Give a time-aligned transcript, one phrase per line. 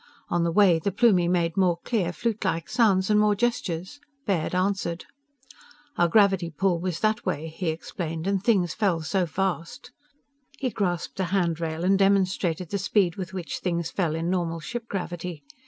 [0.29, 3.99] On the way the Plumie made more clear, flutelike sounds, and more gestures.
[4.25, 5.05] Baird answered.
[5.95, 9.91] "Our gravity pull was that way," he explained, "and things fell so fast."
[10.57, 14.87] He grasped a handrail and demonstrated the speed with which things fell in normal ship
[14.87, 15.43] gravity.